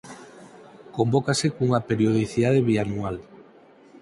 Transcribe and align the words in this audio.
Convócase 0.95 1.47
cunha 1.55 1.85
periodicidade 1.89 2.65
bianual. 2.69 3.17